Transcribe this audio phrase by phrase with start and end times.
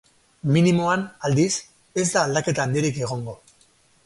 [0.55, 1.47] Minimoan, aldiz,
[2.05, 3.39] ez da aldaketa handirik egongo.